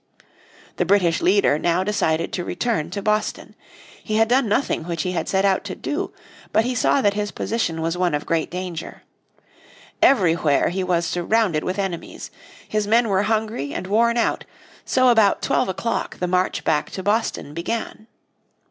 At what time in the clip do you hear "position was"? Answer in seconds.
7.29-7.99